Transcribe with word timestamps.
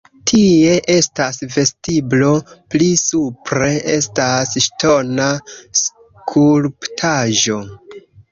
Tie 0.29 0.69
estas 0.93 1.35
vestiblo, 1.55 2.29
pli 2.75 2.87
supre 3.01 3.69
estas 3.97 4.55
ŝtona 4.67 5.29
skulptaĵo. 5.83 7.63